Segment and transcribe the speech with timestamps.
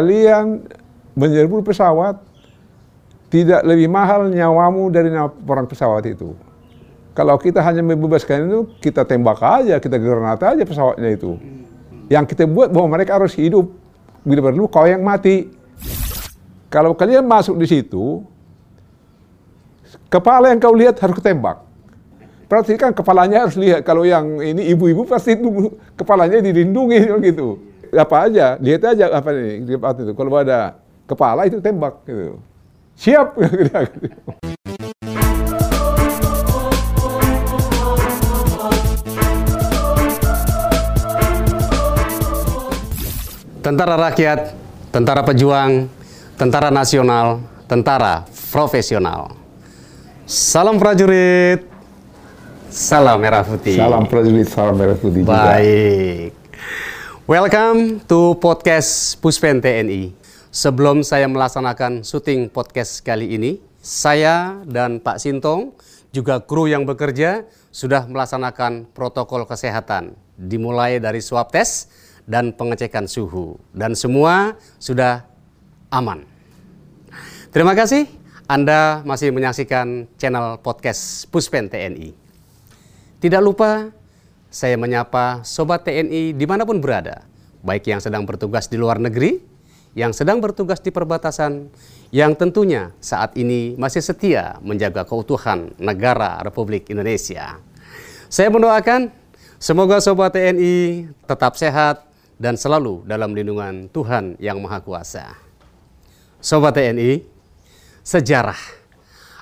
[0.00, 0.64] kalian
[1.12, 2.16] menyerbu pesawat
[3.28, 6.32] tidak lebih mahal nyawamu dari orang pesawat itu.
[7.12, 11.36] Kalau kita hanya membebaskan itu, kita tembak aja, kita granat aja pesawatnya itu.
[12.08, 13.70] Yang kita buat bahwa mereka harus hidup.
[14.24, 15.52] Bila perlu kau yang mati.
[16.72, 18.24] Kalau kalian masuk di situ,
[20.08, 21.60] kepala yang kau lihat harus ketembak.
[22.50, 23.86] Berarti kan kepalanya harus lihat.
[23.86, 25.38] Kalau yang ini ibu-ibu pasti
[25.94, 26.98] kepalanya dilindungi
[27.30, 27.69] gitu.
[27.90, 29.66] Apa aja, lihat aja apa ini.
[29.66, 30.14] Itu.
[30.14, 30.78] Kalau ada
[31.10, 32.38] kepala itu tembak gitu.
[32.94, 33.34] Siap.
[43.60, 44.56] Tentara rakyat,
[44.88, 45.84] tentara pejuang,
[46.38, 49.36] tentara nasional, tentara profesional.
[50.24, 51.68] Salam prajurit,
[52.72, 53.76] salam merah putih.
[53.76, 55.60] Salam prajurit, salam merah putih juga.
[55.60, 56.39] Baik.
[57.30, 60.10] Welcome to podcast Puspen TNI.
[60.50, 65.70] Sebelum saya melaksanakan syuting podcast kali ini, saya dan Pak Sintong,
[66.10, 70.18] juga kru yang bekerja, sudah melaksanakan protokol kesehatan.
[70.34, 71.94] Dimulai dari swab test
[72.26, 73.62] dan pengecekan suhu.
[73.70, 75.22] Dan semua sudah
[75.94, 76.26] aman.
[77.54, 78.10] Terima kasih
[78.50, 82.10] Anda masih menyaksikan channel podcast Puspen TNI.
[83.22, 83.99] Tidak lupa
[84.50, 87.22] saya menyapa Sobat TNI di mana pun berada,
[87.62, 89.38] baik yang sedang bertugas di luar negeri,
[89.94, 91.70] yang sedang bertugas di perbatasan,
[92.10, 97.62] yang tentunya saat ini masih setia menjaga keutuhan negara Republik Indonesia.
[98.26, 99.14] Saya mendoakan
[99.62, 105.38] semoga Sobat TNI tetap sehat dan selalu dalam lindungan Tuhan Yang Maha Kuasa.
[106.42, 107.22] Sobat TNI,
[108.02, 108.79] sejarah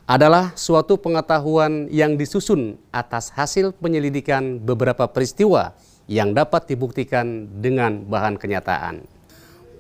[0.08, 5.76] adalah suatu pengetahuan yang disusun atas hasil penyelidikan beberapa peristiwa
[6.08, 9.04] yang dapat dibuktikan dengan bahan kenyataan.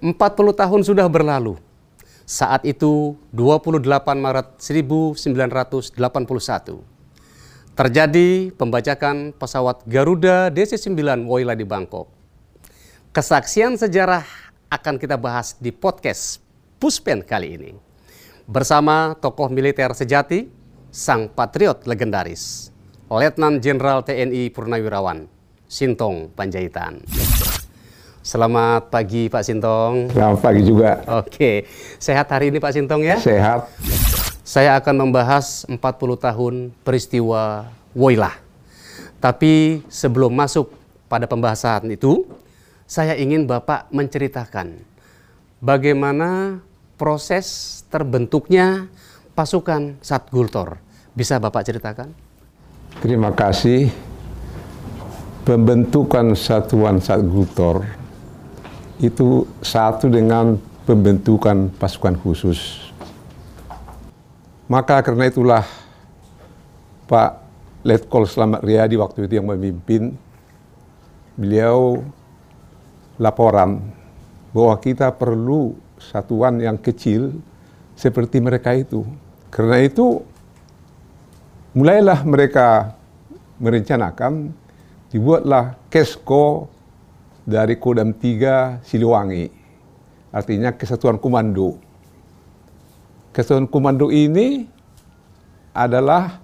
[0.04, 0.12] 40
[0.52, 1.56] tahun sudah berlalu.
[2.28, 3.88] Saat itu 28
[4.20, 5.96] Maret 1981
[7.72, 12.12] terjadi pembajakan pesawat Garuda DC-9 Woyla di Bangkok.
[13.16, 14.28] Kesaksian sejarah
[14.68, 16.44] akan kita bahas di podcast
[16.76, 17.87] Puspen kali ini.
[18.48, 20.48] Bersama tokoh militer sejati,
[20.88, 22.72] sang patriot legendaris,
[23.12, 25.28] Letnan Jenderal TNI Purnawirawan,
[25.68, 27.04] Sintong Panjaitan.
[28.24, 30.08] Selamat pagi Pak Sintong.
[30.08, 31.04] Selamat pagi juga.
[31.20, 31.68] Oke,
[32.00, 33.20] sehat hari ini Pak Sintong ya?
[33.20, 33.68] Sehat.
[34.40, 35.76] Saya akan membahas 40
[36.16, 38.32] tahun peristiwa Woylah.
[39.20, 40.72] Tapi sebelum masuk
[41.04, 42.24] pada pembahasan itu,
[42.88, 44.80] saya ingin Bapak menceritakan
[45.60, 46.64] bagaimana
[46.96, 48.88] proses terbentuknya
[49.32, 50.80] pasukan Satgultor.
[51.16, 52.12] Bisa Bapak ceritakan?
[53.00, 53.90] Terima kasih.
[55.44, 57.88] Pembentukan satuan Satgultor
[59.00, 62.92] itu satu dengan pembentukan pasukan khusus.
[64.68, 65.64] Maka karena itulah
[67.08, 67.30] Pak
[67.88, 70.12] Letkol Selamat Riyadi waktu itu yang memimpin,
[71.40, 72.04] beliau
[73.16, 73.80] laporan
[74.52, 77.32] bahwa kita perlu satuan yang kecil
[77.98, 79.02] seperti mereka itu.
[79.50, 80.22] Karena itu
[81.74, 82.94] mulailah mereka
[83.58, 84.54] merencanakan
[85.10, 86.70] dibuatlah Kesko
[87.42, 89.50] dari Kodam 3 Siliwangi.
[90.30, 91.82] Artinya kesatuan komando.
[93.34, 94.68] Kesatuan komando ini
[95.74, 96.38] adalah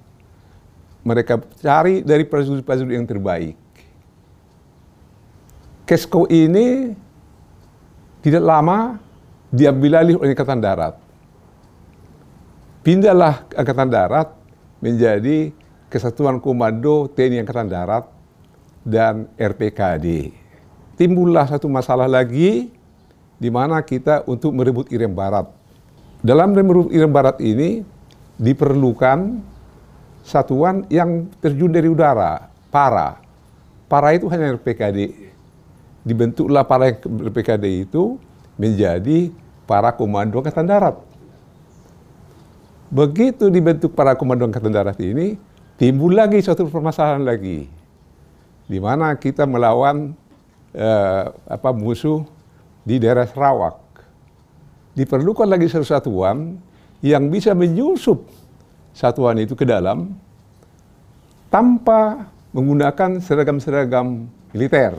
[1.04, 3.54] mereka cari dari prajurit-prajurit yang terbaik.
[5.84, 6.96] Kesko ini
[8.24, 8.96] tidak lama
[9.52, 11.03] diambil alih oleh Angkatan Darat.
[12.84, 14.36] Pindahlah Angkatan Darat
[14.84, 15.50] menjadi
[15.88, 18.04] Kesatuan Komando TNI Angkatan Darat
[18.84, 20.44] dan RPKD
[20.94, 22.70] timbullah satu masalah lagi
[23.38, 25.50] di mana kita untuk merebut Irian Barat.
[26.24, 27.84] Dalam merebut Irian Barat ini
[28.40, 29.42] diperlukan
[30.24, 33.20] satuan yang terjun dari udara, para.
[33.90, 35.28] Para itu hanya RPKD.
[36.06, 38.16] Dibentuklah para RPKD itu
[38.56, 39.28] menjadi
[39.68, 40.96] para komando angkatan darat.
[42.94, 45.34] Begitu dibentuk para komando angkatan darat ini,
[45.74, 47.66] timbul lagi suatu permasalahan lagi.
[48.70, 50.14] Di mana kita melawan
[50.70, 52.22] eh, apa musuh
[52.86, 53.82] di daerah Sarawak.
[54.94, 56.54] Diperlukan lagi satu satuan
[57.02, 58.30] yang bisa menyusup
[58.94, 60.14] satuan itu ke dalam
[61.50, 64.94] tanpa menggunakan seragam-seragam militer.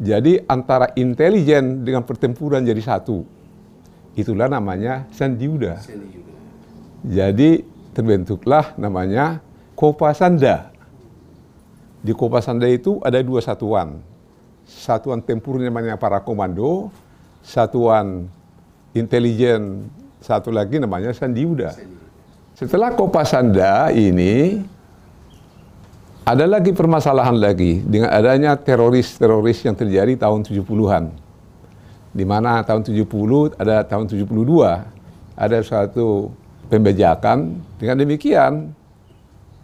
[0.00, 3.39] Jadi antara intelijen dengan pertempuran jadi satu.
[4.18, 5.80] Itulah namanya Sandiuda.
[7.06, 7.64] Jadi
[7.94, 9.40] terbentuklah namanya
[9.78, 10.70] Kopasanda.
[12.00, 14.10] Di Kopasanda itu ada dua satuan
[14.70, 16.94] satuan tempur namanya para komando,
[17.42, 18.30] satuan
[18.94, 19.90] intelijen
[20.22, 21.74] satu lagi namanya Sandiuda.
[22.54, 24.62] Setelah Kopasanda ini
[26.22, 31.04] ada lagi permasalahan lagi dengan adanya teroris-teroris yang terjadi tahun 70-an.
[32.10, 33.06] Di mana tahun 70
[33.54, 34.26] ada tahun 72
[35.38, 36.34] ada suatu
[36.66, 38.74] pembajakan dengan demikian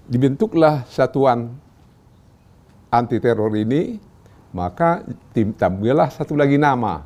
[0.07, 1.51] dibentuklah satuan
[2.91, 3.99] anti teror ini
[4.55, 5.05] maka
[5.35, 7.05] tim satu lagi nama.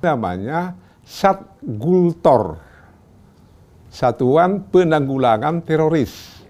[0.00, 0.72] Namanya
[1.04, 2.56] Satgultor
[3.90, 6.40] Satuan Penanggulangan Teroris.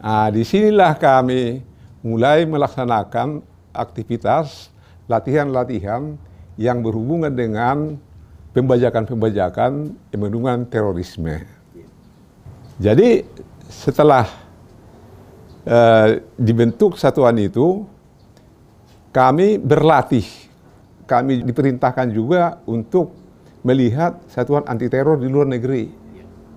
[0.00, 1.60] Nah, di sinilah kami
[2.00, 3.44] mulai melaksanakan
[3.76, 4.72] aktivitas
[5.04, 6.16] latihan-latihan
[6.60, 7.96] yang berhubungan dengan
[8.52, 11.40] pembajakan-pembajakan yang terorisme.
[12.76, 13.24] Jadi
[13.64, 14.28] setelah
[15.64, 17.88] uh, dibentuk satuan itu,
[19.08, 20.28] kami berlatih.
[21.08, 23.16] Kami diperintahkan juga untuk
[23.64, 25.88] melihat satuan anti teror di luar negeri.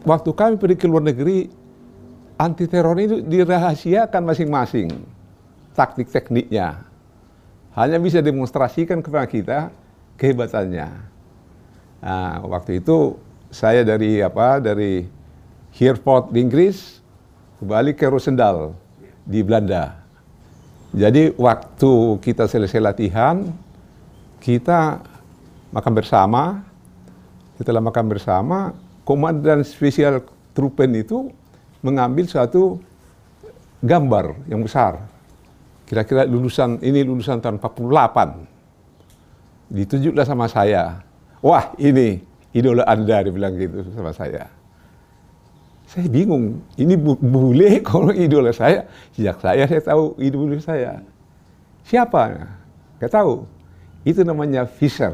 [0.03, 1.47] Waktu kami pergi ke luar negeri,
[2.35, 4.91] anti teror itu dirahasiakan masing-masing
[5.73, 6.85] taktik tekniknya.
[7.73, 9.59] Hanya bisa demonstrasikan kepada kita
[10.17, 10.89] kehebatannya.
[12.03, 13.15] Nah, waktu itu
[13.53, 15.07] saya dari apa dari
[15.73, 16.99] Herford di Inggris
[17.61, 18.75] kembali ke Rosendal
[19.23, 20.03] di Belanda.
[20.93, 23.49] Jadi waktu kita selesai latihan,
[24.37, 25.01] kita
[25.73, 26.61] makan bersama.
[27.57, 28.73] Setelah makan bersama,
[29.05, 30.21] komandan spesial
[30.53, 31.29] trupen itu
[31.81, 32.81] mengambil suatu
[33.81, 35.01] gambar yang besar.
[35.89, 38.52] Kira-kira lulusan ini lulusan tahun 48.
[39.71, 41.03] Ditunjuklah sama saya.
[41.43, 42.23] Wah, ini
[42.55, 44.47] idola Anda dibilang gitu sama saya.
[45.87, 48.87] Saya bingung, ini boleh kalau idola saya.
[49.13, 51.03] Sejak saya saya tahu idola saya.
[51.83, 52.47] Siapa?
[52.99, 53.43] Gak tahu.
[54.07, 55.11] Itu namanya Fisher.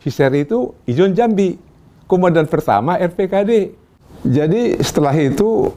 [0.00, 1.58] Fisher itu Ijon Jambi,
[2.06, 3.74] komandan pertama RPKD.
[4.22, 5.72] Jadi setelah itu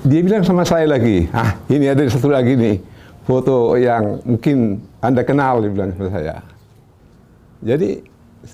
[0.00, 2.80] dia bilang sama saya lagi, ah ini ada satu lagi nih
[3.28, 6.40] foto yang mungkin anda kenal dia bilang sama saya.
[7.60, 8.00] Jadi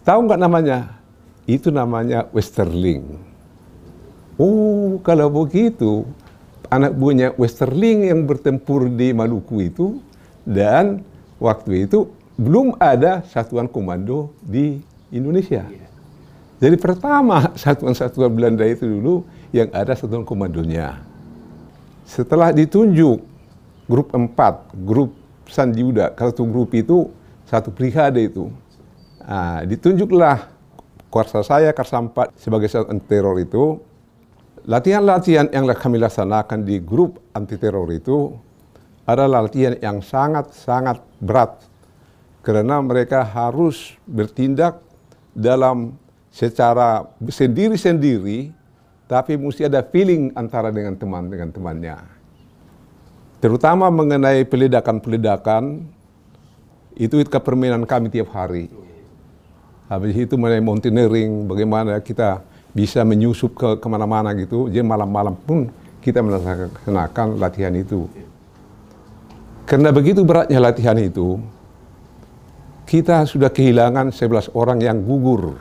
[0.03, 0.99] tahu nggak namanya?
[1.47, 3.23] Itu namanya Westerling.
[4.37, 6.05] Oh, kalau begitu,
[6.69, 10.03] anak buahnya Westerling yang bertempur di Maluku itu,
[10.43, 11.07] dan
[11.39, 14.83] waktu itu belum ada satuan komando di
[15.15, 15.65] Indonesia.
[16.59, 19.25] Jadi pertama satuan-satuan Belanda itu dulu
[19.55, 21.01] yang ada satuan komandonya.
[22.07, 23.23] Setelah ditunjuk
[23.87, 24.35] grup 4,
[24.83, 25.15] grup
[25.47, 27.07] Sandiuda, satu grup itu
[27.47, 28.51] satu brigade itu.
[29.27, 30.55] Nah, ditunjuklah
[31.11, 33.83] kuasa saya Karsampat sebagai satuan teror itu
[34.67, 38.35] Latihan-latihan yang kami laksanakan di grup anti teror itu
[39.07, 41.63] adalah latihan yang sangat-sangat berat
[42.43, 44.83] karena mereka harus bertindak
[45.31, 45.95] dalam
[46.35, 48.51] secara sendiri-sendiri
[49.07, 52.03] tapi mesti ada feeling antara dengan teman dengan temannya.
[53.39, 55.87] Terutama mengenai peledakan-peledakan
[56.99, 58.67] itu kepermainan kami tiap hari.
[59.87, 62.43] Habis itu mengenai mountaineering, bagaimana kita
[62.75, 64.67] bisa menyusup ke ke mana-mana gitu.
[64.67, 65.71] Jadi malam-malam pun
[66.03, 68.11] kita melaksanakan latihan itu.
[69.67, 71.39] Karena begitu beratnya latihan itu,
[72.87, 75.59] kita sudah kehilangan 11 orang yang gugur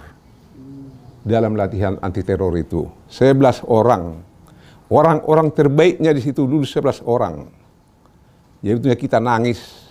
[1.26, 2.86] dalam latihan anti teror itu.
[3.10, 4.22] 11 orang.
[4.86, 7.50] Orang-orang terbaiknya di situ dulu 11 orang.
[8.62, 9.86] Jadi kita nangis.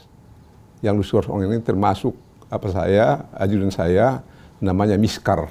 [0.78, 2.14] Yang lusuh orang ini termasuk
[2.54, 4.22] apa saya, ajudan saya,
[4.62, 5.50] namanya Miskar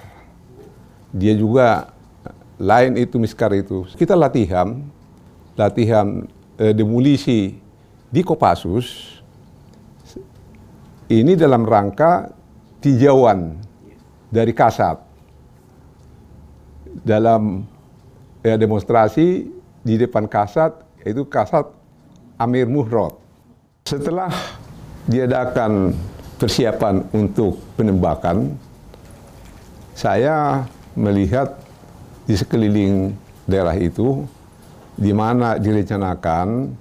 [1.13, 1.93] dia juga
[2.57, 3.85] lain itu miskar itu.
[3.93, 4.81] Kita latihan,
[5.53, 6.25] latihan
[6.57, 7.53] eh, demolisi
[8.09, 9.21] di Kopassus
[11.13, 12.33] ini dalam rangka
[12.81, 13.61] tijauan
[14.33, 14.97] dari Kasat
[17.05, 17.61] dalam
[18.41, 19.53] ya, demonstrasi
[19.85, 20.73] di depan Kasat
[21.05, 21.69] itu Kasat
[22.41, 23.21] Amir Muhrod.
[23.85, 24.33] Setelah
[25.05, 25.93] diadakan
[26.43, 28.51] persiapan untuk penembakan,
[29.95, 31.55] saya melihat
[32.27, 33.15] di sekeliling
[33.47, 34.27] daerah itu
[34.99, 36.75] di mana direncanakan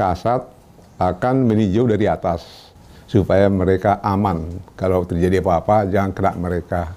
[0.00, 0.48] kasat
[0.96, 2.72] akan meninjau dari atas
[3.04, 4.48] supaya mereka aman.
[4.80, 6.96] Kalau terjadi apa-apa jangan kena mereka.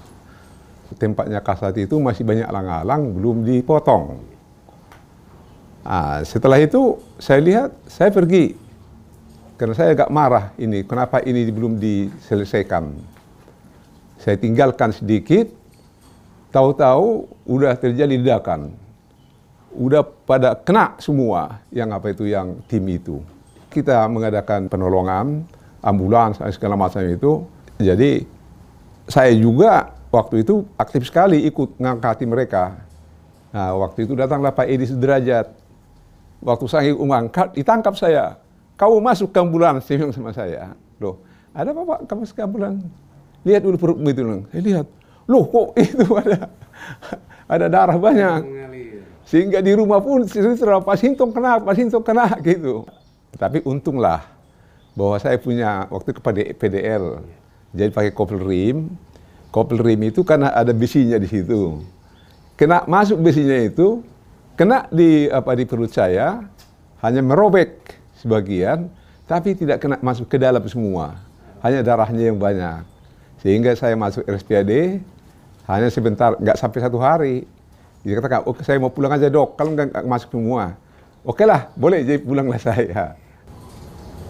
[0.96, 4.16] Tempatnya kasat itu masih banyak alang-alang belum dipotong.
[5.84, 8.56] Nah, setelah itu saya lihat saya pergi
[9.58, 12.94] karena saya agak marah ini kenapa ini belum diselesaikan
[14.18, 15.58] saya tinggalkan sedikit
[16.50, 18.74] tahu-tahu udah terjadi ledakan.
[19.78, 23.22] Udah pada kena semua yang apa itu yang tim itu.
[23.70, 25.44] Kita mengadakan penolongan,
[25.84, 27.46] ambulans, segala macam itu.
[27.78, 28.26] Jadi
[29.06, 32.74] saya juga waktu itu aktif sekali ikut ngangkati mereka.
[33.54, 35.52] Nah, waktu itu datanglah Pak Edi Sudrajat.
[36.42, 38.38] Waktu saya mengangkat, ditangkap saya.
[38.78, 40.78] Kau masuk ke ambulans, dia bilang sama saya.
[41.02, 41.18] Loh,
[41.50, 42.80] ada apa Pak, kamu masuk ke ambulans?
[43.42, 44.22] Lihat dulu perutmu itu.
[44.54, 44.86] Saya lihat,
[45.26, 46.38] loh kok itu ada
[47.50, 48.40] ada darah banyak.
[49.26, 52.86] Sehingga di rumah pun setelah Pak Sintong kena, Pak Sintong kena gitu.
[53.34, 54.24] Tapi untunglah
[54.94, 57.20] bahwa saya punya waktu kepada PDL.
[57.74, 58.94] Jadi pakai kopel rim.
[59.52, 61.82] Kopel rim itu karena ada besinya di situ.
[62.56, 64.02] Kena masuk besinya itu,
[64.58, 66.42] kena di apa di perut saya,
[67.04, 68.90] hanya merobek sebagian,
[69.24, 71.18] tapi tidak kena masuk ke dalam semua.
[71.62, 72.82] Hanya darahnya yang banyak.
[73.42, 75.02] Sehingga saya masuk RSPAD
[75.68, 77.36] hanya sebentar, nggak sampai satu hari.
[78.02, 80.74] Dia katakan, oke saya mau pulang aja dok, kalau nggak masuk semua.
[81.28, 83.14] Oke lah, boleh jadi pulanglah saya.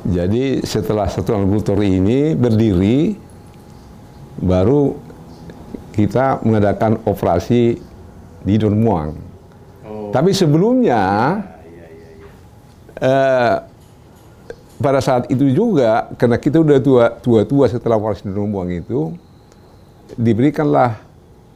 [0.03, 3.15] Jadi setelah satu laboratori ini berdiri,
[4.43, 4.99] baru
[5.95, 7.79] kita mengadakan operasi
[8.43, 9.15] di Dormuang.
[9.85, 10.11] Oh.
[10.15, 11.03] Tapi sebelumnya,
[12.99, 13.55] eh,
[14.79, 16.79] pada saat itu juga, karena kita udah
[17.19, 19.11] tua-tua setelah operasi di Dormuang itu,
[20.15, 21.03] diberikanlah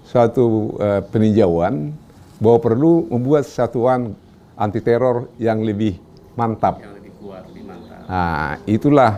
[0.04, 1.94] suatu uh, peninjauan
[2.42, 4.12] bahwa perlu membuat satuan
[4.58, 5.96] anti teror yang lebih
[6.34, 6.82] mantap.
[6.82, 8.00] Yang lebih kuat, lebih mantap.
[8.10, 9.12] Nah, itulah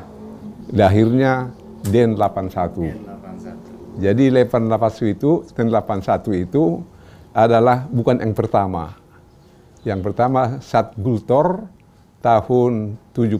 [0.71, 1.51] lahirnya
[1.85, 2.77] Den 81.
[2.77, 4.01] Den 81.
[4.05, 6.65] Jadi 881 itu, Den 81 itu
[7.35, 8.95] adalah bukan yang pertama.
[9.85, 11.67] Yang pertama Sat Gultor
[12.25, 13.37] tahun 72,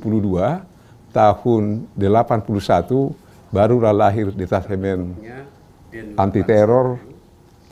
[1.17, 1.63] tahun
[1.97, 3.17] 81
[3.49, 5.17] barulah lahir detasemen
[6.21, 7.01] anti teror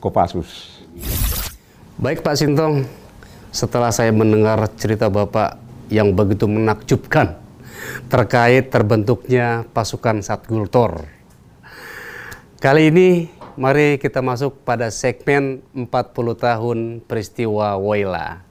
[0.01, 0.81] Kopassus.
[2.01, 2.89] Baik Pak Sintong,
[3.53, 5.61] setelah saya mendengar cerita Bapak
[5.93, 7.37] yang begitu menakjubkan
[8.09, 11.05] terkait terbentuknya pasukan Satgultor.
[12.57, 15.93] Kali ini mari kita masuk pada segmen 40
[16.33, 18.41] tahun peristiwa Woyla.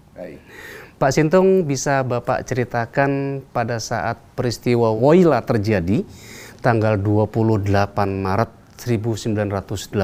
[1.02, 6.06] Pak Sintong bisa Bapak ceritakan pada saat peristiwa Woyla terjadi
[6.62, 7.66] tanggal 28
[8.22, 9.98] Maret 1981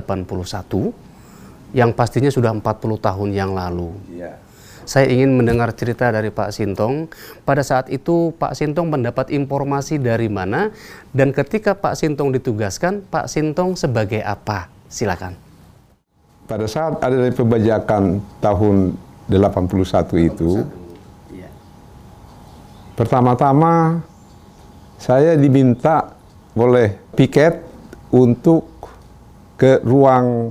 [1.70, 3.94] yang pastinya sudah 40 tahun yang lalu.
[4.10, 4.42] Ya.
[4.82, 7.06] Saya ingin mendengar cerita dari Pak Sintong.
[7.46, 10.74] Pada saat itu Pak Sintong mendapat informasi dari mana
[11.14, 14.66] dan ketika Pak Sintong ditugaskan, Pak Sintong sebagai apa?
[14.90, 15.38] Silakan.
[16.50, 18.98] Pada saat ada pembajakan tahun
[19.30, 20.87] 81 itu, ya.
[22.98, 24.02] Pertama-tama
[24.98, 26.18] saya diminta
[26.58, 27.62] oleh piket
[28.10, 28.66] untuk
[29.54, 30.50] ke ruang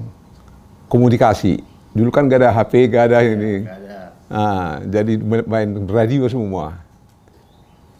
[0.87, 1.59] komunikasi.
[1.91, 3.67] Dulu kan gak ada HP, gak ada ini.
[3.67, 3.99] Gak ada.
[4.31, 6.79] Nah, jadi main radio semua.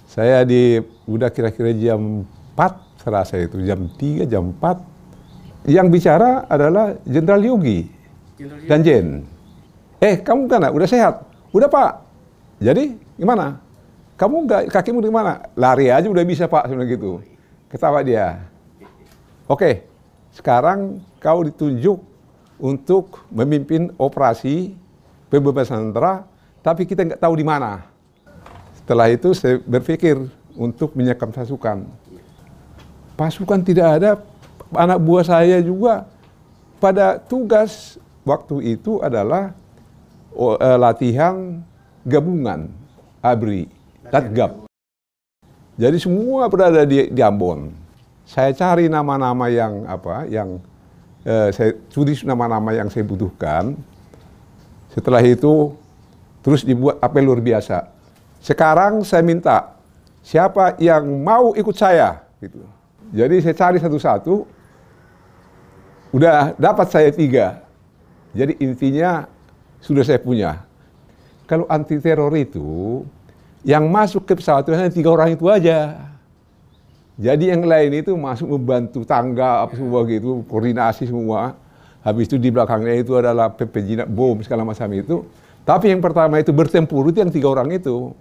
[0.08, 2.24] Saya di udah kira-kira jam
[2.56, 5.68] 4 serasa itu, jam 3, jam 4.
[5.68, 7.92] Yang bicara adalah Jenderal Yogi
[8.72, 9.28] dan Jen.
[10.00, 11.28] Eh, kamu kan udah sehat?
[11.52, 11.92] Udah Pak.
[12.64, 13.67] Jadi gimana?
[14.18, 15.46] Kamu nggak kakimu di mana?
[15.54, 17.22] Lari aja udah bisa Pak sebenarnya gitu.
[17.70, 18.42] Ketawa dia.
[19.46, 19.86] Oke,
[20.34, 22.02] sekarang kau ditunjuk
[22.58, 24.74] untuk memimpin operasi
[25.30, 26.26] pembebasan tentara,
[26.66, 27.86] tapi kita nggak tahu di mana.
[28.74, 30.18] Setelah itu saya berpikir
[30.58, 31.86] untuk menyiapkan pasukan.
[33.14, 34.12] Pasukan tidak ada,
[34.74, 36.10] anak buah saya juga
[36.82, 39.54] pada tugas waktu itu adalah
[40.34, 41.62] uh, latihan
[42.02, 42.70] gabungan
[43.22, 43.77] ABRI,
[44.08, 44.68] Datgab.
[45.78, 47.70] Jadi semua berada di, di Ambon.
[48.28, 50.60] Saya cari nama-nama yang apa, yang
[51.24, 53.78] eh, saya tulis nama-nama yang saya butuhkan.
[54.92, 55.76] Setelah itu
[56.42, 57.88] terus dibuat apel luar biasa.
[58.42, 59.78] Sekarang saya minta
[60.24, 62.64] siapa yang mau ikut saya gitu.
[63.14, 64.48] Jadi saya cari satu-satu.
[66.16, 67.62] Udah dapat saya tiga.
[68.32, 69.28] Jadi intinya
[69.84, 70.64] sudah saya punya.
[71.48, 73.04] Kalau anti teror itu
[73.68, 76.08] yang masuk ke pesawat itu hanya tiga orang itu aja.
[77.20, 81.60] Jadi yang lain itu masuk membantu tangga apa semua gitu, koordinasi semua.
[82.00, 85.28] Habis itu di belakangnya itu adalah jinak bom segala macam itu.
[85.68, 88.16] Tapi yang pertama itu bertempur itu yang tiga orang itu.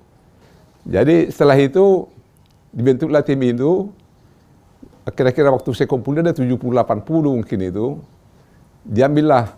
[0.82, 2.10] Jadi setelah itu
[2.74, 3.94] dibentuklah tim itu.
[5.14, 6.58] Kira-kira waktu saya kumpul ada 70-80
[7.06, 8.02] mungkin itu.
[8.82, 9.54] Diambillah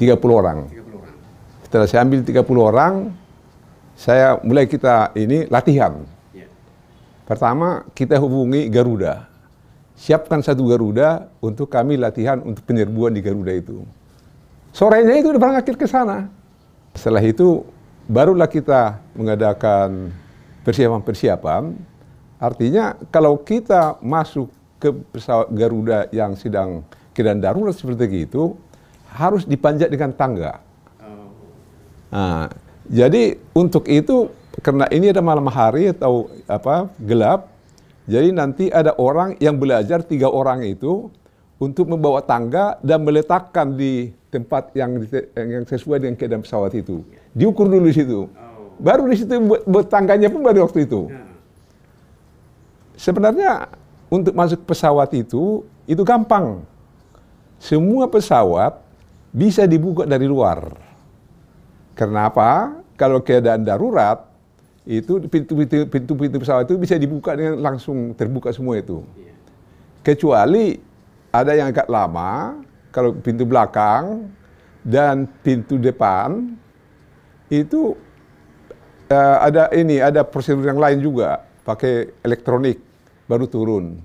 [0.00, 0.64] 30 orang.
[0.72, 1.16] 30 orang.
[1.68, 2.92] Setelah saya ambil 30 orang,
[3.96, 6.04] saya mulai kita ini latihan
[7.26, 9.26] Pertama, kita hubungi Garuda.
[9.98, 13.82] Siapkan satu Garuda untuk kami latihan untuk penyerbuan di Garuda itu.
[14.70, 16.30] Sorenya itu udah berangkat ke sana.
[16.94, 17.66] Setelah itu,
[18.06, 20.14] barulah kita mengadakan
[20.62, 21.74] persiapan-persiapan.
[22.38, 24.46] Artinya, kalau kita masuk
[24.78, 28.54] ke pesawat Garuda yang sedang keadaan darurat seperti itu
[29.10, 30.62] harus dipanjat dengan tangga.
[32.06, 32.46] Nah,
[32.86, 34.30] jadi untuk itu
[34.62, 37.50] karena ini ada malam hari atau apa gelap,
[38.06, 41.10] jadi nanti ada orang yang belajar tiga orang itu
[41.58, 45.02] untuk membawa tangga dan meletakkan di tempat yang
[45.34, 47.02] yang sesuai dengan keadaan pesawat itu.
[47.32, 48.30] Diukur dulu di situ.
[48.76, 51.08] Baru di situ buat, buat tangganya pun baru waktu itu.
[52.96, 53.72] Sebenarnya
[54.12, 56.62] untuk masuk pesawat itu itu gampang.
[57.56, 58.76] Semua pesawat
[59.32, 60.85] bisa dibuka dari luar.
[61.96, 62.76] Kenapa?
[63.00, 64.28] Kalau keadaan darurat
[64.86, 69.02] itu pintu-pintu pintu-pintu pesawat itu bisa dibuka dengan langsung terbuka semua itu.
[70.04, 70.78] Kecuali
[71.34, 72.62] ada yang agak lama,
[72.94, 74.30] kalau pintu belakang
[74.86, 76.54] dan pintu depan
[77.50, 77.98] itu
[79.10, 82.78] uh, ada ini ada prosedur yang lain juga pakai elektronik
[83.26, 83.98] baru turun.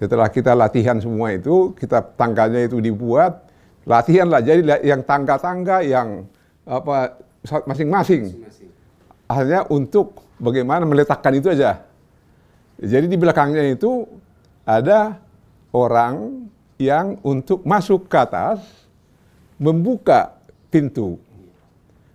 [0.00, 3.44] Setelah kita latihan semua itu, kita tangganya itu dibuat,
[3.84, 4.40] latihan lah.
[4.40, 6.24] Jadi yang tangga-tangga yang
[6.66, 7.20] apa
[7.66, 8.44] masing-masing.
[9.30, 11.84] Hanya untuk bagaimana meletakkan itu aja.
[12.80, 14.08] Jadi di belakangnya itu
[14.64, 15.20] ada
[15.70, 16.48] orang
[16.80, 18.64] yang untuk masuk ke atas
[19.60, 20.40] membuka
[20.72, 21.20] pintu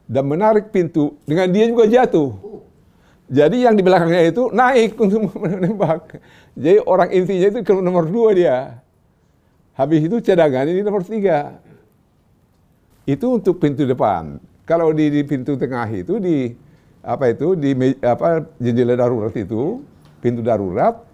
[0.10, 2.34] dan menarik pintu dengan dia juga jatuh.
[3.26, 6.22] Jadi yang di belakangnya itu naik untuk menembak.
[6.58, 8.58] Jadi orang intinya itu ke nomor dua dia.
[9.76, 11.58] Habis itu cadangan ini nomor tiga.
[13.06, 14.42] Itu untuk pintu depan.
[14.66, 16.50] Kalau di, di pintu tengah itu di
[17.06, 19.78] apa itu di apa jendela darurat itu
[20.26, 21.06] pintu darurat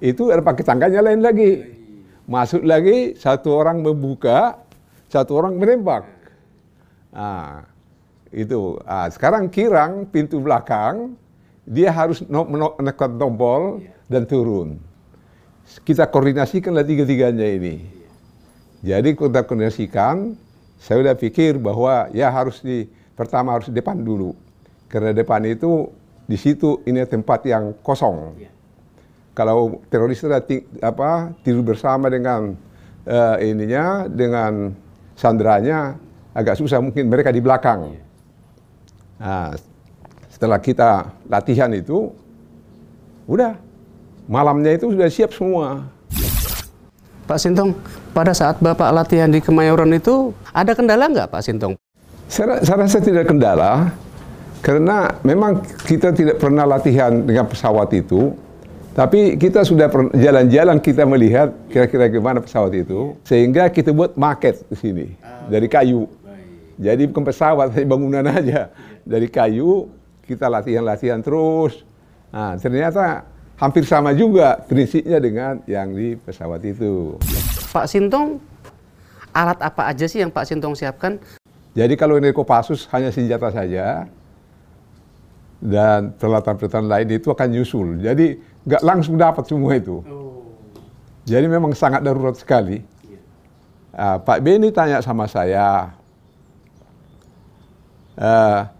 [0.00, 1.60] itu ada pakai tangganya lain lagi.
[2.24, 4.56] Masuk lagi satu orang membuka,
[5.12, 6.08] satu orang menembak.
[7.12, 7.68] Nah,
[8.32, 8.80] itu.
[8.80, 11.12] Nah, sekarang kirang pintu belakang
[11.68, 14.80] dia harus menekan tombol dan turun.
[15.84, 17.84] Kita koordinasikanlah tiga-tiganya ini.
[18.84, 20.36] Jadi kita koordinasikan,
[20.84, 22.84] saya sudah pikir bahwa ya harus di
[23.16, 24.36] pertama harus di depan dulu.
[24.92, 25.88] Karena depan itu
[26.28, 28.36] di situ ini tempat yang kosong.
[29.32, 30.44] Kalau teroris sudah
[30.84, 32.52] apa tidur bersama dengan
[33.08, 34.76] uh, ininya dengan
[35.16, 35.96] sandranya
[36.36, 37.96] agak susah mungkin mereka di belakang.
[39.16, 39.56] Nah,
[40.28, 42.12] setelah kita latihan itu,
[43.24, 43.56] udah
[44.28, 45.88] malamnya itu sudah siap semua.
[47.24, 47.72] Pak Sintong,
[48.14, 51.74] pada saat Bapak latihan di Kemayoran itu ada kendala nggak Pak Sintong?
[52.30, 53.90] Saya, saya rasa tidak kendala,
[54.62, 58.32] karena memang kita tidak pernah latihan dengan pesawat itu,
[58.94, 64.76] tapi kita sudah jalan-jalan kita melihat kira-kira gimana pesawat itu, sehingga kita buat market di
[64.78, 65.06] sini
[65.50, 66.06] dari kayu.
[66.78, 68.70] Jadi bukan pesawat, bangunan aja
[69.02, 69.90] dari kayu
[70.24, 71.84] kita latihan-latihan terus.
[72.32, 73.28] Nah, ternyata
[73.60, 77.20] hampir sama juga prinsipnya dengan yang di pesawat itu.
[77.74, 78.38] Pak Sintong,
[79.34, 81.18] alat apa aja sih yang Pak Sintong siapkan?
[81.74, 84.06] Jadi kalau ini Kopassus hanya senjata saja,
[85.58, 87.98] dan peralatan-peralatan lain itu akan nyusul.
[87.98, 90.06] Jadi nggak langsung dapat semua itu.
[91.26, 92.86] Jadi memang sangat darurat sekali.
[93.90, 95.94] Uh, Pak Beni tanya sama saya,
[98.18, 98.70] uh,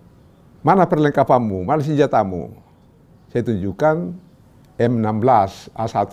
[0.64, 1.60] Mana perlengkapanmu?
[1.60, 2.48] Mana senjatamu?
[3.28, 4.16] Saya tunjukkan
[4.80, 6.12] M16 A1.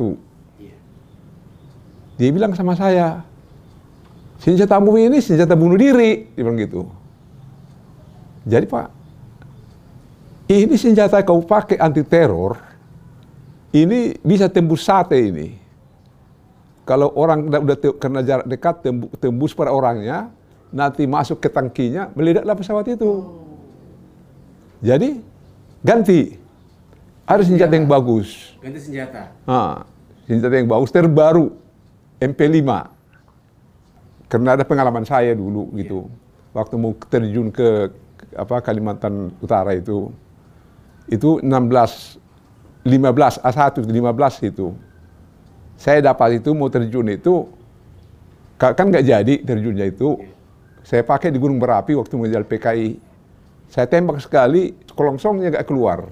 [2.22, 3.26] Dia bilang sama saya,
[4.38, 6.30] senjatamu ini senjata bunuh diri.
[6.38, 6.86] Dia bilang gitu.
[8.46, 8.88] Jadi Pak,
[10.46, 12.62] ini senjata kau pakai anti teror,
[13.74, 15.58] ini bisa tembus sate ini.
[16.86, 18.76] Kalau orang udah karena jarak dekat
[19.18, 20.30] tembus pada orangnya,
[20.70, 23.26] nanti masuk ke tangkinya, meledaklah pesawat itu.
[24.86, 25.26] Jadi
[25.82, 26.38] ganti.
[27.26, 28.54] Ada senjata yang bagus.
[28.62, 29.34] Ganti senjata.
[29.50, 29.90] Ah,
[30.30, 31.61] senjata yang bagus terbaru
[32.22, 32.70] MP5.
[34.30, 36.08] Karena ada pengalaman saya dulu gitu.
[36.56, 37.92] Waktu mau terjun ke
[38.38, 40.08] apa Kalimantan Utara itu
[41.10, 41.50] itu 16
[42.86, 44.72] 15 A1 15 itu.
[45.76, 47.50] Saya dapat itu mau terjun itu
[48.56, 50.22] kan nggak jadi terjunnya itu.
[50.86, 53.12] Saya pakai di Gunung Berapi waktu menjal PKI
[53.72, 56.12] saya tembak sekali, kelongsongnya gak keluar.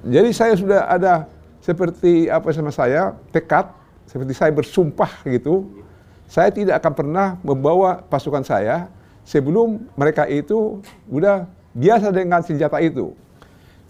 [0.00, 1.28] Jadi saya sudah ada
[1.60, 3.68] seperti apa sama saya, tekad,
[4.06, 5.82] seperti saya bersumpah gitu.
[6.26, 8.90] Saya tidak akan pernah membawa pasukan saya
[9.22, 13.14] sebelum mereka itu udah biasa dengan senjata itu.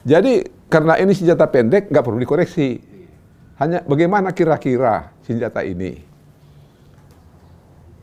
[0.04, 2.80] Jadi karena ini senjata pendek nggak perlu dikoreksi.
[3.56, 5.96] Hanya bagaimana kira-kira senjata ini.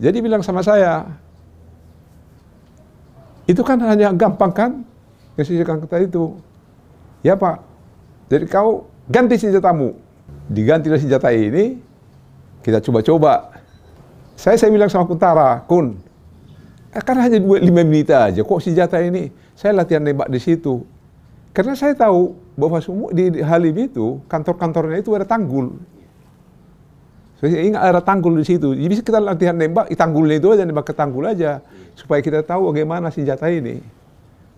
[0.01, 1.05] Jadi bilang sama saya,
[3.45, 4.71] itu kan hanya gampang kan?
[5.33, 6.37] kesisikan kita itu.
[7.25, 7.63] Ya Pak,
[8.29, 9.95] jadi kau ganti senjatamu.
[10.51, 11.79] Digantilah senjata ini,
[12.63, 13.61] kita coba-coba.
[14.33, 15.99] Saya saya bilang sama Kuntara, Kun,
[16.89, 18.41] kan hanya dua lima menit aja.
[18.41, 19.29] Kok senjata ini?
[19.53, 20.81] Saya latihan nembak di situ.
[21.53, 25.77] Karena saya tahu bahwa semua di Halim itu kantor-kantornya itu ada tanggul.
[27.37, 28.73] Saya ingat ada tanggul di situ.
[28.73, 31.61] Jadi kita latihan nembak, di tanggulnya itu aja nembak ke tanggul aja
[31.93, 33.83] supaya kita tahu bagaimana senjata ini.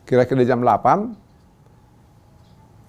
[0.07, 1.25] Kira-kira jam 8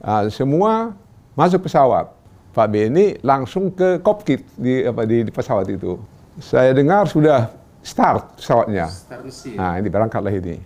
[0.04, 0.94] uh, semua
[1.32, 2.12] masuk pesawat.
[2.56, 6.00] Pak Beni langsung ke kokpit di apa di, di pesawat itu.
[6.40, 7.52] Saya dengar sudah
[7.84, 8.88] start pesawatnya.
[8.88, 9.60] Start mesin.
[9.60, 10.56] Nah, ini berangkatlah ini.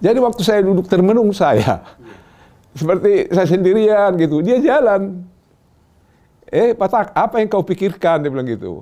[0.00, 1.84] Jadi waktu saya duduk termenung saya,
[2.80, 5.20] seperti saya sendirian gitu, dia jalan.
[6.48, 8.24] Eh, Pak Tak, apa yang kau pikirkan?
[8.24, 8.80] Dia bilang gitu.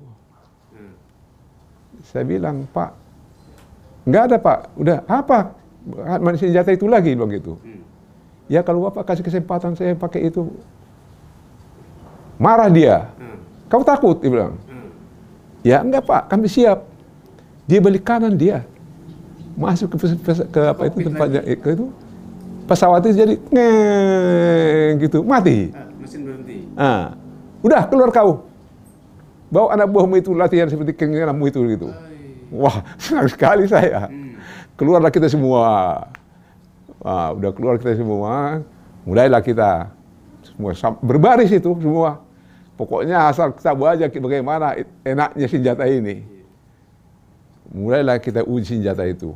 [2.14, 2.94] Saya bilang, Pak,
[4.06, 5.52] nggak ada Pak, udah apa?
[6.22, 7.58] Manusia senjata itu lagi, bilang gitu.
[8.46, 10.46] Ya kalau Bapak kasih kesempatan saya pakai itu,
[12.38, 13.10] marah dia.
[13.68, 14.56] Kau takut, dia bilang.
[15.66, 16.86] Ya enggak Pak, kami siap.
[17.68, 18.64] Dia balik kanan dia.
[19.58, 20.16] Masuk ke,
[20.48, 21.86] ke apa itu tempatnya ke itu.
[22.64, 25.72] Pesawat itu jadi ngeng gitu, mati.
[26.00, 26.68] mesin berhenti.
[26.78, 27.16] Ah,
[27.60, 28.48] udah keluar kau.
[29.48, 31.88] Bawa anak buahmu itu latihan seperti keinginanmu itu gitu.
[32.52, 34.08] Wah, senang sekali saya.
[34.76, 36.06] Keluarlah kita semua.
[37.00, 38.62] Wah, udah keluar kita semua.
[39.08, 39.88] Mulailah kita
[40.44, 42.27] semua berbaris itu semua.
[42.78, 46.22] Pokoknya asal kita tahu aja bagaimana enaknya senjata ini.
[47.74, 49.34] Mulailah kita uji senjata itu.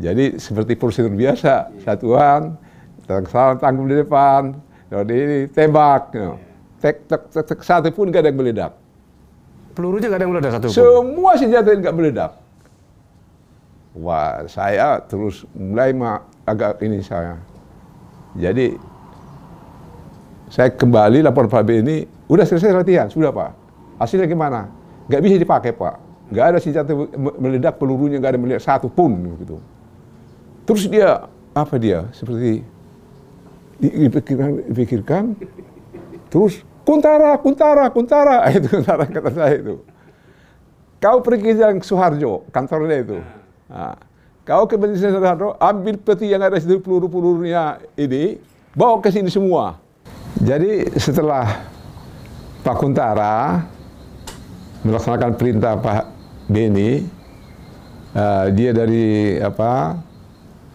[0.00, 2.56] Jadi seperti prosedur biasa, satuan,
[3.04, 3.28] tang
[3.60, 4.56] tanggung di depan,
[4.88, 6.36] lalu ini tembak, you know.
[6.80, 8.72] tek, tek, tek, tek, satu pun gak ada yang meledak.
[9.76, 10.74] Pelurunya nggak ada yang meledak satu pun.
[10.74, 12.32] Semua senjata ini gak meledak.
[14.00, 15.92] Wah, saya terus mulai
[16.48, 17.36] agak ini saya.
[18.38, 18.78] Jadi
[20.48, 23.50] saya kembali lapor Pak B ini, udah selesai latihan, sudah Pak.
[23.98, 24.70] Hasilnya gimana?
[25.10, 25.98] Gak bisa dipakai Pak.
[26.30, 29.10] Gak ada senjata me- meledak, pelurunya gak ada meledak satu pun
[29.42, 29.58] gitu.
[30.62, 32.62] Terus dia apa dia seperti
[33.82, 35.22] di- dipikirkan, dipikirkan
[36.30, 39.82] terus kuntara, kuntara, kuntara itu kuntara kata saya itu.
[41.00, 43.18] Kau pergi ke Jalan Suharjo, kantornya itu.
[43.72, 43.96] Nah,
[44.44, 48.36] kau ke Jalan Suharjo, ambil peti yang ada di peluru-pelurunya ini,
[48.76, 49.80] bawa ke sini semua.
[50.38, 51.66] Jadi setelah
[52.60, 53.64] Pak Kuntara
[54.84, 56.04] melaksanakan perintah Pak
[56.44, 57.00] Beni,
[58.12, 59.96] eh, dia dari apa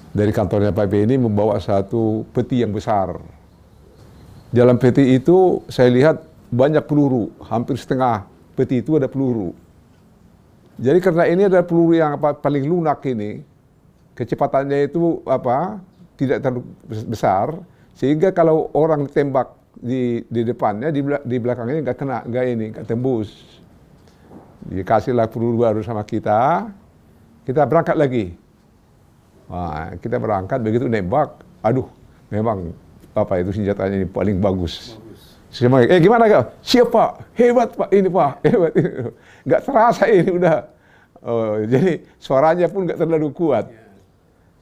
[0.10, 3.22] dari kantornya Pak Beni membawa satu peti yang besar.
[4.50, 8.26] Dalam peti itu saya lihat banyak peluru, hampir setengah
[8.58, 9.54] peti itu ada peluru.
[10.82, 13.46] Jadi karena ini adalah peluru yang apa, paling lunak ini,
[14.18, 15.78] kecepatannya itu apa
[16.18, 17.48] tidak terlalu bes- besar,
[17.94, 22.86] sehingga kalau orang ditembak di di depannya di, di belakangnya nggak kena, nggak ini, nggak
[22.88, 23.30] tembus.
[24.66, 26.72] Dikasihlah peluru baru sama kita,
[27.46, 28.34] kita berangkat lagi.
[29.46, 31.86] Wah, kita berangkat begitu nembak, aduh,
[32.34, 32.74] memang
[33.14, 34.98] apa itu senjatanya ini paling bagus.
[35.54, 36.44] Semua, eh gimana kau?
[36.66, 38.90] Siap pak, hebat pak ini pak, hebat ini.
[39.46, 40.58] Nggak terasa ini udah.
[41.26, 43.70] Oh, jadi suaranya pun nggak terlalu kuat.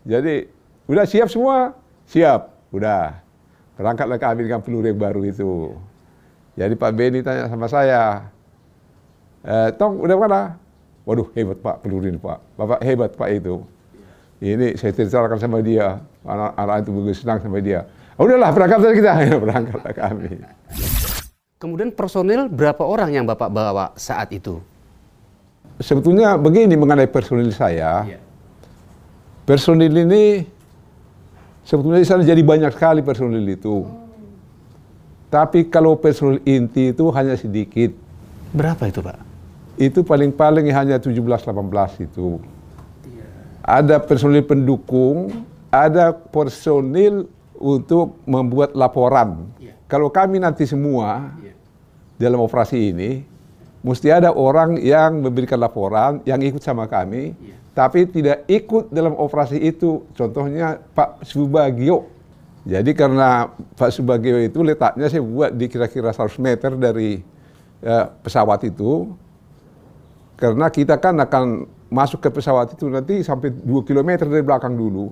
[0.04, 0.52] Jadi
[0.86, 1.74] udah siap semua,
[2.06, 3.23] siap, udah.
[3.74, 5.74] Berangkatlah kami dengan peluru yang baru itu.
[6.54, 8.30] Jadi Pak Beni tanya sama saya,
[9.42, 10.42] eh, Tong udah mana?
[11.04, 13.60] Waduh hebat pak peluru ini pak, bapak hebat pak itu.
[14.40, 17.84] Ini saya ceritakan sama dia, anak-anak itu begitu senang sama dia.
[18.16, 19.12] "Oh, udahlah berangkat kita,
[19.44, 20.40] berangkatlah kami.
[21.60, 24.60] Kemudian personil berapa orang yang Bapak bawa saat itu?
[25.80, 28.20] Sebetulnya begini mengenai personil saya, Iya.
[29.48, 30.44] personil ini
[31.64, 33.88] sebetulnya di sana jadi banyak sekali personil itu.
[35.34, 37.90] Tapi kalau personil inti itu hanya sedikit.
[38.54, 39.18] Berapa itu Pak?
[39.82, 42.38] Itu paling-paling hanya 17-18 itu.
[43.66, 45.34] Ada personil pendukung,
[45.74, 47.26] ada personil
[47.58, 49.50] untuk membuat laporan.
[49.58, 49.74] Iya.
[49.90, 51.34] Kalau kami nanti semua
[52.20, 53.26] dalam operasi ini,
[53.82, 57.63] mesti ada orang yang memberikan laporan, yang ikut sama kami, Iya.
[57.74, 60.06] Tapi tidak ikut dalam operasi itu.
[60.14, 62.10] Contohnya Pak Subagio.
[62.64, 67.20] Jadi karena Pak Subagio itu letaknya saya buat di kira-kira 100 meter dari
[67.84, 69.12] eh, pesawat itu,
[70.40, 75.12] karena kita kan akan masuk ke pesawat itu nanti sampai 2 km dari belakang dulu.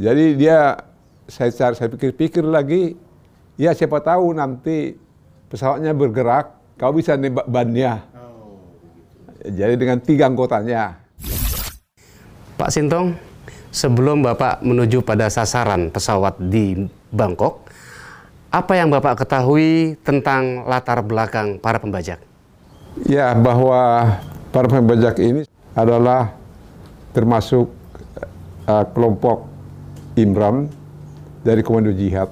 [0.00, 0.80] Jadi dia
[1.28, 2.96] saya cari, saya pikir-pikir lagi,
[3.60, 4.96] ya siapa tahu nanti
[5.52, 8.00] pesawatnya bergerak, kau bisa nembak bannya.
[9.44, 11.00] Jadi dengan tiga anggotanya.
[12.60, 13.16] Pak Sintong,
[13.72, 16.76] sebelum Bapak menuju pada sasaran pesawat di
[17.08, 17.64] Bangkok,
[18.52, 22.20] apa yang Bapak ketahui tentang latar belakang para pembajak?
[23.08, 24.12] Ya, bahwa
[24.52, 26.36] para pembajak ini adalah
[27.16, 27.72] termasuk
[28.68, 29.48] uh, kelompok
[30.20, 30.68] Imran
[31.40, 32.28] dari Komando Jihad.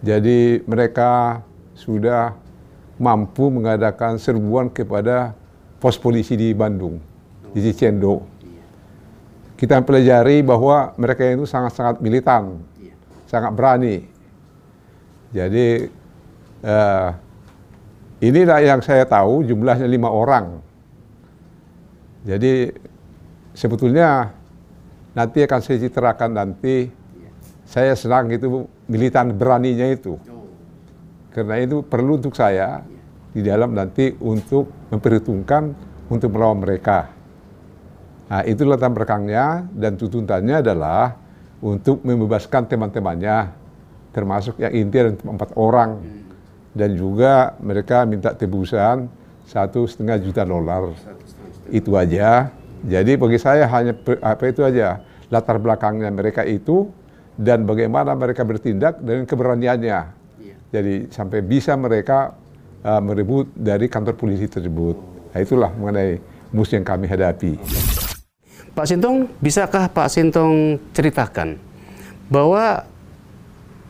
[0.00, 1.44] Jadi mereka
[1.76, 2.32] sudah
[2.96, 5.36] mampu mengadakan serbuan kepada
[5.76, 6.96] pos polisi di Bandung,
[7.52, 8.32] di Cicendo.
[9.54, 12.58] Kita pelajari bahwa mereka itu sangat-sangat militan,
[13.30, 14.02] sangat berani.
[15.30, 15.86] Jadi
[16.66, 17.08] uh,
[18.18, 20.58] inilah yang saya tahu jumlahnya lima orang.
[22.26, 22.74] Jadi
[23.54, 24.34] sebetulnya
[25.14, 26.90] nanti akan saya citrakan nanti
[27.62, 30.18] saya senang itu militan beraninya itu.
[31.30, 32.82] Karena itu perlu untuk saya
[33.34, 35.74] di dalam nanti untuk memperhitungkan
[36.10, 37.13] untuk melawan mereka.
[38.24, 41.16] Nah, itu latar belakangnya dan tuntutannya adalah
[41.60, 43.52] untuk membebaskan teman-temannya,
[44.16, 46.00] termasuk yang inti dan empat orang.
[46.74, 49.06] Dan juga mereka minta tebusan
[49.46, 50.90] satu setengah juta dolar.
[51.70, 52.50] Itu aja.
[52.84, 55.00] Jadi bagi saya hanya apa itu aja
[55.32, 56.90] latar belakangnya mereka itu
[57.38, 60.00] dan bagaimana mereka bertindak dan keberaniannya.
[60.74, 62.34] Jadi sampai bisa mereka
[62.82, 64.96] uh, merebut dari kantor polisi tersebut.
[65.30, 66.18] Nah, itulah mengenai
[66.50, 67.52] musuh yang kami hadapi.
[68.74, 71.54] Pak Sintong, bisakah Pak Sintong ceritakan
[72.26, 72.82] bahwa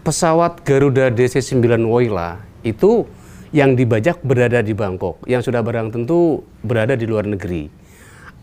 [0.05, 3.09] pesawat Garuda DC-9 Woyla itu
[3.49, 7.73] yang dibajak berada di Bangkok, yang sudah barang tentu berada di luar negeri.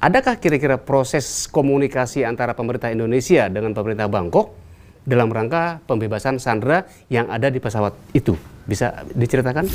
[0.01, 4.57] Adakah kira-kira proses komunikasi antara pemerintah Indonesia dengan pemerintah Bangkok
[5.05, 8.33] dalam rangka pembebasan sandera yang ada di pesawat itu.
[8.65, 9.69] Bisa diceritakan?